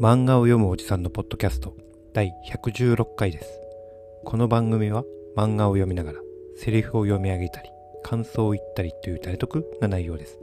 [0.00, 1.76] 漫画を読むおじさんのポッドキャスト
[2.14, 3.60] 第116回です。
[4.24, 5.04] この番組は
[5.36, 6.20] 漫画を読みながら
[6.56, 7.68] セリフを読み上げたり
[8.02, 10.38] 感想を言ったりという誰得な内容です。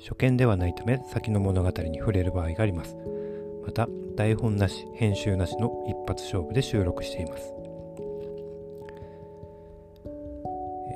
[0.00, 2.96] 初見ではないため先の物語に触れる場合があります。
[3.66, 7.52] また台本なし編集なしの一発勝負で収録しています。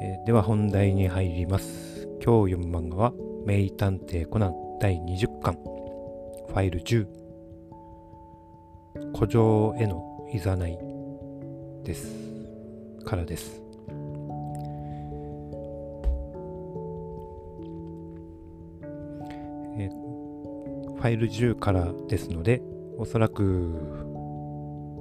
[0.00, 2.06] えーでは本題に入ります。
[2.24, 3.12] 今日読む漫画は
[3.44, 5.54] 名探偵コナン第20巻
[6.46, 7.27] ファイル10
[9.14, 10.78] 古城へのいざない
[11.84, 12.06] です
[13.04, 13.62] からです。
[19.78, 22.60] えファイル10からですので
[22.98, 23.74] おそらく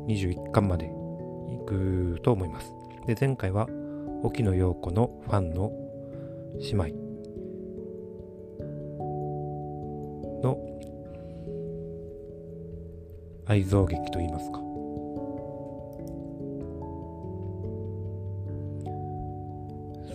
[0.08, 2.74] 21巻までいくと思います。
[3.05, 3.68] で前回は
[4.24, 5.72] 沖野陽子のファンの
[6.62, 7.07] 姉妹。
[13.48, 14.59] 愛憎劇といいますか。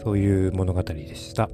[0.02, 1.48] そういう物語でした。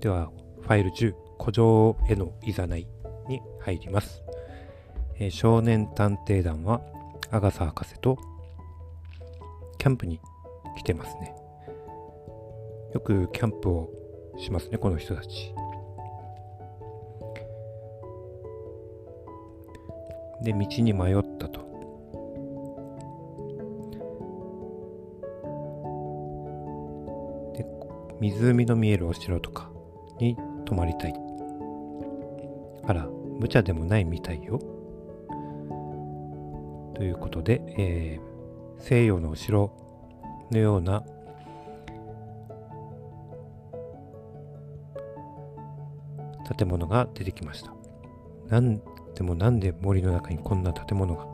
[0.00, 2.86] ではファイル10古城へのいざない
[3.28, 4.22] に入ります、
[5.18, 6.80] えー少年探偵団は
[7.30, 8.18] アガサ博士と
[9.78, 10.20] キャンプに
[10.76, 11.34] 来てますね。
[12.94, 13.90] よくキャンプを
[14.38, 15.52] しますねこの人たち。
[20.42, 21.60] で道に迷ったと。
[27.54, 27.66] で
[28.20, 29.70] 湖の見えるお城とか
[30.18, 31.14] に泊まりたい。
[32.84, 33.06] あら
[33.38, 34.58] 無茶でもないみたいよ。
[36.94, 38.36] ということで、えー
[38.78, 39.72] 西洋のお城
[40.50, 41.02] のような
[46.56, 47.72] 建物が出てきました。
[48.48, 48.80] なん
[49.16, 51.24] でもなんで森の中にこんな建物が？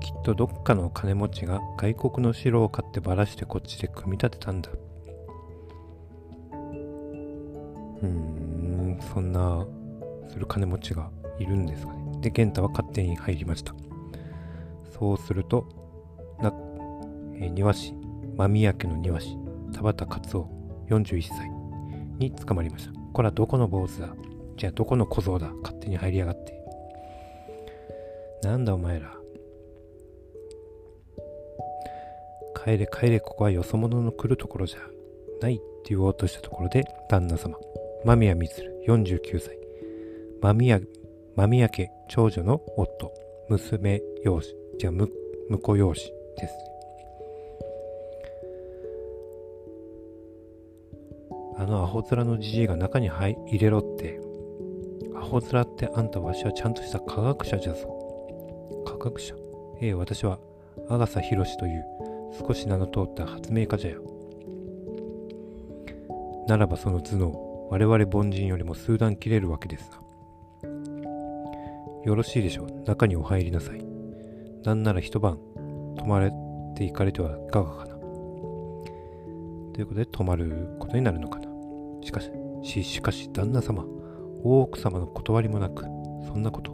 [0.00, 4.70] きっとどっかの金持ちが外国の城を買ってばらしてこっちで組み立てたんだ。
[8.02, 9.66] うんそんな
[10.28, 12.20] する金持ちがいるんですかね。
[12.20, 13.74] で玄太は勝手に入りました。
[14.98, 15.66] そうすると
[16.40, 16.52] な、
[17.36, 17.94] えー庭師
[18.36, 19.36] 間宮家の庭師
[19.72, 20.48] 田畑勝夫
[20.88, 21.50] 41歳
[22.18, 22.92] に捕まりました。
[23.12, 24.14] これはどこの坊主だ？
[24.62, 25.52] じゃあどこの小僧だ？
[25.60, 26.54] 勝手に入りやがって。
[28.44, 29.12] なんだお前ら。
[32.64, 34.78] 帰れ帰れここはよそ者の来るところじゃ。
[35.40, 37.58] ないって言おうとしたところで旦那様。
[38.04, 38.48] 間宮光
[38.86, 39.58] 49歳。
[40.40, 40.80] 間宮
[41.34, 43.12] 間宮家長女の夫。
[43.48, 44.54] 娘養子。
[44.78, 45.10] じゃあむ
[45.50, 46.54] 婿養子です。
[51.56, 54.21] あのアホ面のじじいが中に入入れろって。
[55.32, 57.88] アホ面ってあんたわしはちゃんとした科学者じゃぞ。
[58.84, 59.34] 科学者。
[59.80, 60.38] ええ私は
[60.90, 61.84] 阿笠博士という
[62.38, 64.02] 少し名の通った発明家じゃよ。
[66.46, 70.68] ならばその頭脳我々凡人よりも数段切れるわけですな。
[72.04, 72.82] よろしいでしょう。
[72.84, 73.82] 中にお入りなさい。
[74.64, 75.38] なんなら一晩
[75.96, 76.30] 泊まれ
[76.76, 77.94] て行かれてはいかがかな。
[77.94, 81.48] ということで泊まることになるのかな。
[82.02, 82.30] しかし
[82.62, 83.91] ししかし旦那様。
[84.44, 85.84] 大奥様の断りもなく
[86.26, 86.72] そんなこと。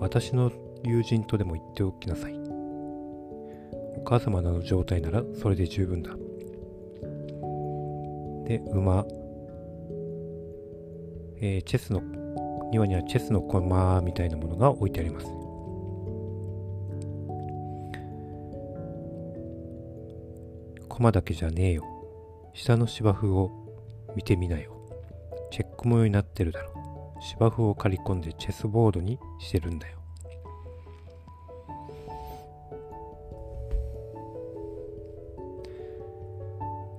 [0.00, 0.50] 私の
[0.82, 2.34] 友人とでも言っておきなさい。
[3.96, 6.10] お母様の状態ならそれで十分だ。
[8.48, 9.04] で馬。
[11.38, 12.02] えーチェスの
[12.70, 15.26] 庭にはチェスの駒みたいなものが置いてあります。
[20.88, 21.84] 駒だけじゃねえよ。
[22.54, 23.50] 下の芝生を
[24.14, 24.75] 見てみなよ。
[25.50, 26.76] チェック模様になってるだろ
[27.20, 29.98] 芝生を刈り込んでチェスボードにしてるんだよ。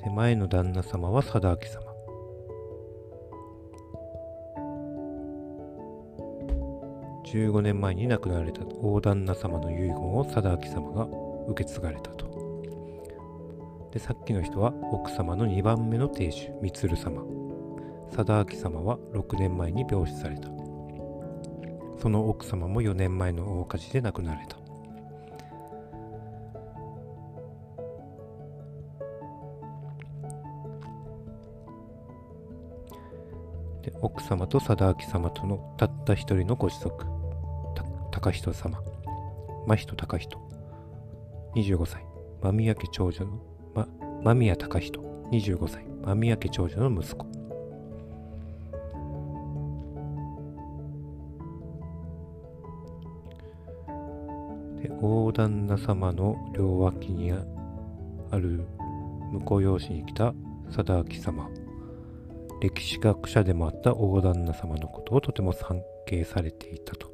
[0.04, 1.88] で前の旦那様は貞明様。
[7.26, 11.08] 15年前に亡くなられた大旦那様の遺言を貞明様が
[11.50, 12.28] 受け継がれたと。
[13.92, 17.37] でさっきの人は奥様の2番目の亭主満様。
[18.12, 20.50] 貞明様は6年前に病死された。
[22.02, 24.58] その奥様も4年前の大火事で亡くなられた。
[33.82, 36.90] で奥様と貞明様とのたった一人のご子息。
[37.76, 38.80] た高人様。
[39.66, 40.40] 真人高人。
[41.56, 42.06] 25歳。
[42.42, 43.42] 間宮家長女の、
[43.74, 43.88] ま、
[44.24, 45.02] 間宮隆人。
[45.32, 45.86] 25歳。
[46.04, 47.37] 間宮家長女の息子。
[55.28, 58.66] 大旦那様の両脇にある
[59.34, 60.34] 婿養子に来た
[60.72, 61.50] 貞明様。
[62.62, 67.12] 歴史学者でもあった大旦那様のことをとても尊敬されていたと。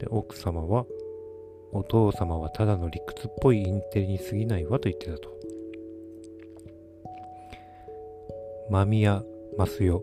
[0.00, 0.84] で奥様は
[1.72, 5.30] お父様はただの理屈っぽいインテリに過ぎないわと言ってたと。
[8.68, 9.22] 間宮
[9.58, 10.02] 益代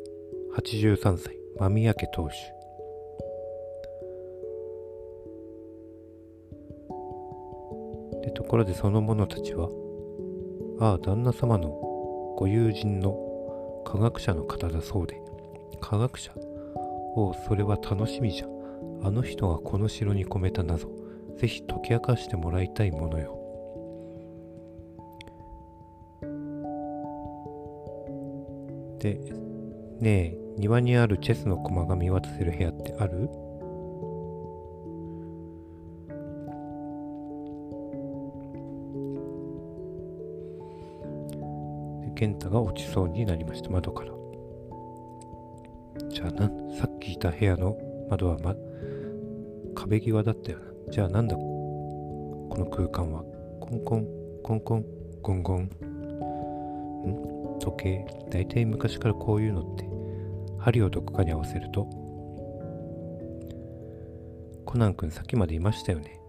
[0.57, 2.56] 83歳間宮家当主。
[8.47, 9.67] ところでその者たちは
[10.79, 11.67] ああ旦那様の
[12.37, 13.13] ご友人の
[13.85, 15.21] 科学者の方だそうで
[15.81, 16.31] 科学者
[17.17, 18.47] おおそれは楽しみじゃ。
[19.03, 20.87] あの人がこの城に込めた謎
[21.35, 23.37] ぜひ解き明かしてもらいたいものよ。
[28.99, 29.15] で
[29.99, 33.29] ねえ庭にあるチェスの駒が見渡せる部屋ってある？
[42.17, 43.69] 健太が落ちそうになりました。
[43.69, 44.11] 窓から。
[46.09, 47.77] じゃあなさっきいた部屋の
[48.09, 48.55] 窓は、ま、
[49.75, 50.65] 壁際だったよな。
[50.91, 53.23] じゃあなんだこの空間は。
[53.59, 54.07] コンコン
[54.43, 54.85] コンコン
[55.21, 55.61] ゴンゴン。
[55.61, 55.69] ん？
[57.59, 58.05] 時計。
[58.31, 59.87] 大体昔からこういうのって
[60.57, 61.83] 針をどこかに合わせると。
[64.65, 66.19] コナン君さっきまでいましたよね。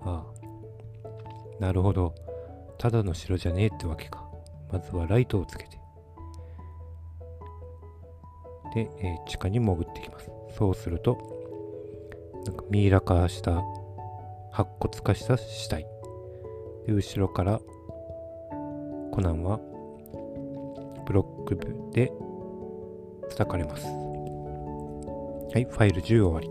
[0.00, 1.60] ああ。
[1.60, 2.14] なるほど。
[2.78, 4.27] ただの城じゃねえってわけか。
[4.70, 5.78] まずはライトをつけて
[8.74, 11.16] で、えー、地下に潜っていきますそうすると
[12.44, 13.62] なんかミイラ化した
[14.52, 15.86] 白骨化した死体
[16.86, 17.60] で後ろから
[19.12, 19.60] コナンは
[21.06, 22.12] ブロック部で
[23.30, 23.86] 叩かれます。
[23.86, 26.50] はい、ファイル10終わり。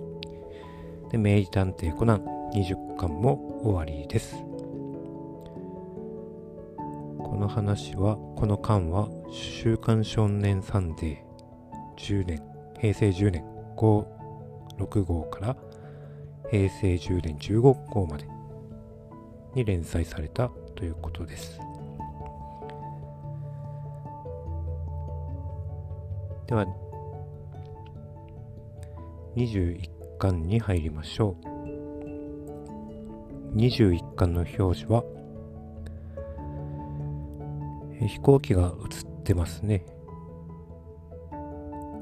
[1.11, 4.35] で、名医探偵コナン20巻も終わりです。
[7.37, 12.43] この話は、この巻は、週刊少年サンデー10年、
[12.79, 13.45] 平成10年
[13.75, 14.05] 5、
[14.79, 15.55] 6号から
[16.49, 18.25] 平成10年15号まで
[19.53, 21.59] に連載されたということです。
[26.47, 26.65] では、
[29.35, 31.35] 21巻に入りましょ
[33.53, 33.57] う。
[33.57, 35.03] 21巻の表示は、
[38.05, 39.85] 飛行機が映ってますね。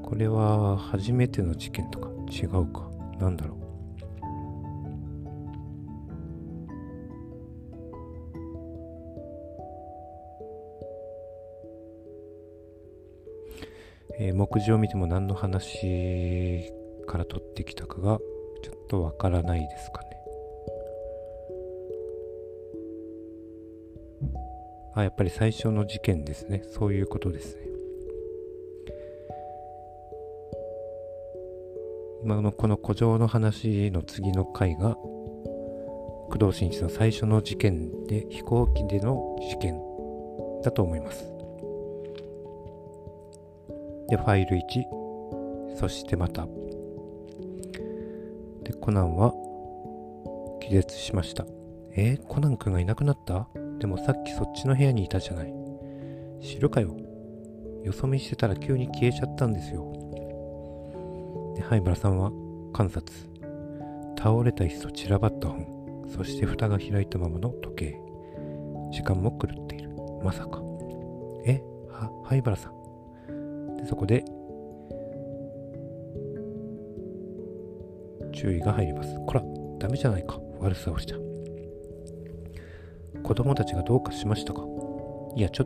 [0.02, 2.10] これは初めての事件とか？
[2.30, 2.88] 違うか。
[3.18, 3.56] なんだろう。
[14.18, 16.72] えー、目次を見ても何の話
[17.06, 18.18] から取ってきたかが
[18.62, 20.05] ちょっとわからないですか
[24.96, 26.62] あ、やっぱり最初の事件ですね。
[26.70, 27.66] そういうことですね。
[32.24, 39.78] 今のこの古城の話の次の回が工藤新一の最初の事件で飛行機での事件
[40.64, 41.24] だと思います。
[44.08, 46.46] で、ファイル1、そしてまた。
[48.62, 49.34] で、コナンは
[50.62, 51.44] 気絶しました。
[51.92, 53.46] えー、コナン君がいなくなった？
[53.78, 55.52] でもさっきそっちの部屋にいたじゃない。
[56.40, 56.96] 知るかよ。
[57.84, 59.92] よそ見してたら急に消えちゃったんですよ。
[61.54, 62.30] で、灰原さんは
[62.72, 63.12] 観察。
[64.18, 66.04] 倒れた椅子と散らばった本。
[66.08, 68.00] そして蓋が開いたままの時計。
[68.92, 69.90] 時間も狂っている。
[70.22, 70.62] まさか。
[71.44, 71.62] え？
[71.90, 73.76] は、灰原さん。
[73.76, 74.24] でそこで
[78.32, 79.14] 注意が入ります。
[79.26, 79.42] こら、
[79.78, 80.40] ダメじゃないか。
[80.60, 81.25] 悪さをした。
[83.26, 84.62] 子供たちがどうかしましたか？
[85.34, 85.64] いや、ちょ、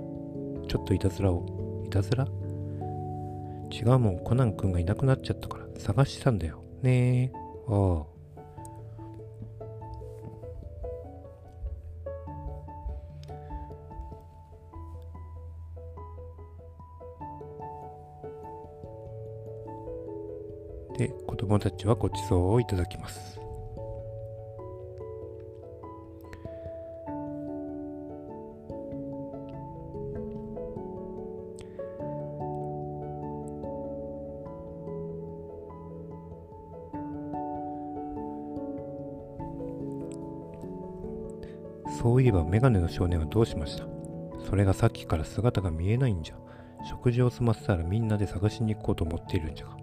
[0.67, 1.83] ちょっといたずらを。
[1.85, 2.25] いたずら？
[2.25, 6.65] 違うもん、コナン君がいなくなっちゃったから探してたんだよ。
[6.81, 7.33] ねえ。
[7.69, 8.07] ああ。
[20.97, 23.39] で子供たちはごちそうをいただきます
[42.01, 43.85] そういえばメガネの少年はどうしました？
[44.49, 46.35] それがさっきから姿が見えないんじゃ。
[46.89, 49.77] 食事を済ませたらみんなで探しに行こうと思っているんじゃが。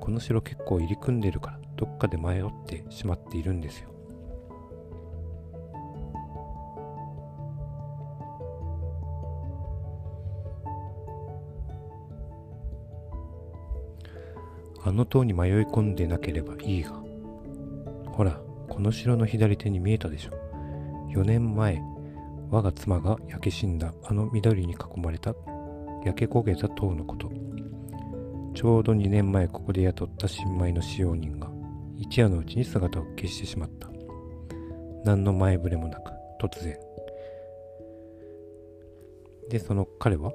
[0.00, 3.90] この城結構入り組んでるからどっかで迷ってしまっているんですよ
[14.82, 16.92] あの塔に迷い込んでなければいいが
[18.06, 20.47] ほらこの城の左手に見えたでしょ
[21.10, 21.82] 4年前
[22.50, 25.34] 我が妻が焼け死んだあの緑に囲まれた
[26.04, 27.30] 焼け焦げた塔のこと。
[28.54, 31.48] ちょうど2年前ここで雇った新米の使用人が
[31.96, 33.88] 一夜のうちに姿を消してしまった。
[35.04, 36.10] 何の前触れもなく
[36.40, 36.76] 突然。
[39.48, 40.32] でその彼は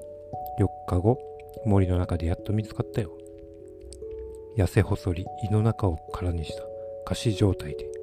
[0.58, 1.18] 4日後
[1.66, 3.10] 森の中でやっと見つかったよ。
[4.56, 6.62] 痩せ細り胃の中を空にした。
[7.04, 7.93] 仮死状態で。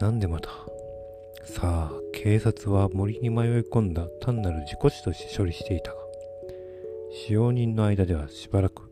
[0.00, 0.48] なんでまた？
[1.44, 5.98] さあ警察は森に迷い込んだ単なる事故死として処理していたが
[7.12, 8.90] 使用人の間ではしばらく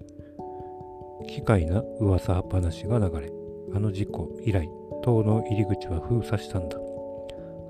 [1.27, 3.33] 奇怪な噂話が流れ
[3.75, 4.69] あの事故以来
[5.03, 6.77] 塔の入り口は封鎖したんだ。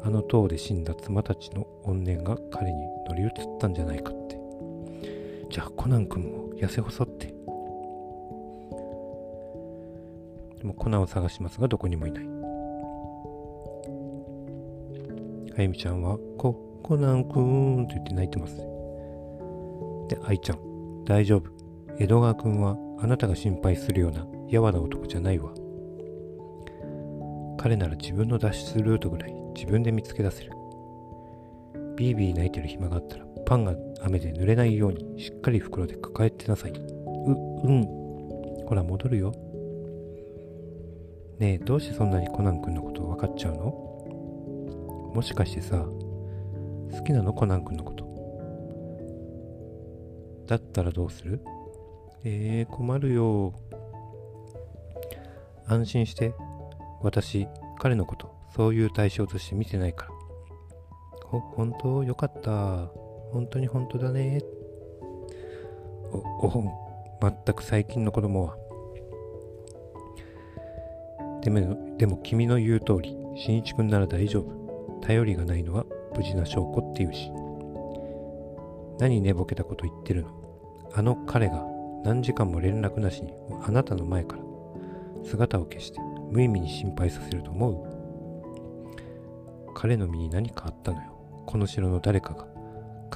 [0.03, 3.31] あの塔で死んだ妻たちの怨念が彼に乗り移っ
[3.61, 4.39] たんじゃないかって。
[5.51, 7.27] じゃあコナン君も痩せ細って。
[10.59, 12.38] でもコナンを探しますがどこにもいない。
[15.59, 16.53] あゆみちゃんはコ
[16.85, 18.59] コナンくんと言って泣いてます。
[20.09, 21.51] で愛ちゃん大丈夫。
[21.99, 25.53] 江戸川君はあなたが心配するようなやわな男じゃないわ。
[27.59, 30.53] 彼なら自分の脱出ルートぐらい自分で見つけ出せる。
[31.97, 36.71] ビービー泣いてる暇があったらパンが雨で濡れないようにしっかり袋で抱えてなさい。
[36.71, 36.77] う
[37.65, 37.83] うん。
[38.65, 39.33] ほら戻るよ。
[41.41, 43.88] ねえどうしてそんなにコナン君のこと分かっちゃうの？
[45.15, 48.07] もしかしてさ好きなのコナン君のこと。
[50.47, 51.43] だったらどうする？
[52.25, 53.53] えー、困るよ。
[55.67, 56.33] 安心して。
[57.03, 57.47] 私
[57.79, 60.13] 彼のことそういう対象として見てないから。
[61.27, 62.03] ほ本当？
[62.03, 62.87] よかった。
[63.33, 64.41] 本当に本当だね。
[66.11, 66.71] おおほん
[67.21, 68.57] 全く最近の子供は。
[71.43, 74.58] でもでも君の言う通り新一君なら大丈夫。
[75.01, 75.85] 頼りがないのは
[76.17, 77.31] 無事な証拠っていうし。
[78.99, 80.29] 何寝ぼけたこと言ってるの？
[80.95, 81.65] あの彼が
[82.05, 84.43] 何時間も連絡なしにあなたの前から
[85.25, 86.01] 姿を消して
[86.31, 87.99] 無意味に心配させると思う？
[89.75, 91.15] 彼の身に何かあったのよ。
[91.47, 92.47] この城の誰かが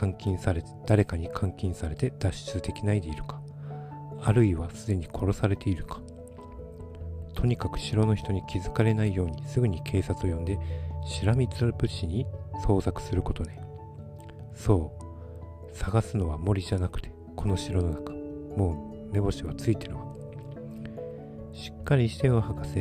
[0.00, 3.40] 監禁されて誰かに監禁されて脱出できないでいるか。
[4.22, 6.00] あるいはすでに殺されているか。
[7.34, 10.60] とにかく城の人に気づかれないようにすぐに警察を呼んで
[11.04, 12.26] しらみつぶしに
[12.64, 13.60] 捜索することね。
[14.54, 15.76] そう。
[15.76, 18.12] 探すのは森じゃなくてこの城の中。
[18.56, 20.04] もう目星はついてるわ。
[21.52, 22.80] しっかりしてよ博士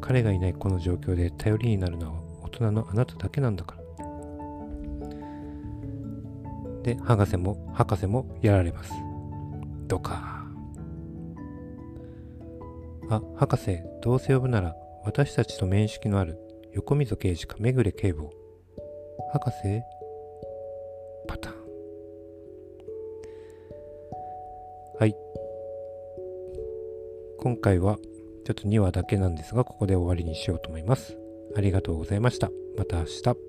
[0.00, 3.82] 彼がいないこの状況で頼りになるのは大人のあなただけなんだから。
[6.82, 8.92] で博士も博士もやられます。
[9.88, 10.46] どか
[13.08, 16.38] あ博士どうせ呼ぶなら私たちと面識のある
[16.76, 18.28] 横溝刑事かめぐれ警部
[19.32, 19.82] 博士
[21.26, 21.56] パターン。
[25.00, 25.16] はい。
[27.38, 27.96] 今回は
[28.44, 31.16] ちょっと2話だけなんですがここで終わりにしようと思います。
[31.56, 32.50] ありがとうございました。
[32.76, 33.45] また明日。